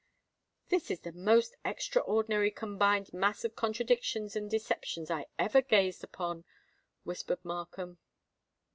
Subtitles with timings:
[0.69, 6.43] "This is the most extraordinarily combined mass of contradictions and deceptions I ever gazed upon,"
[7.03, 7.99] whispered Markham.